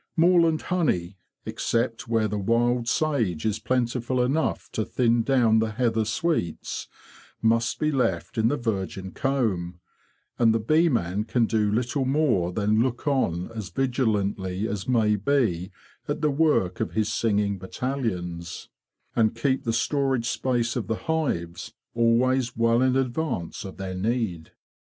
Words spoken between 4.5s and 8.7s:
to thin down the heather sweets—must be left in the